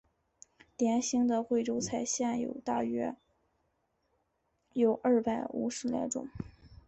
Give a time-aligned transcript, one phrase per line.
[0.75, 3.15] 典型的贵州菜现有大约
[4.73, 6.27] 有二百五十来种。